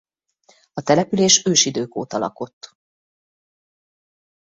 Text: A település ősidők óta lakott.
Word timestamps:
A 0.73 0.81
település 0.81 1.45
ősidők 1.45 1.95
óta 1.95 2.17
lakott. 2.17 2.77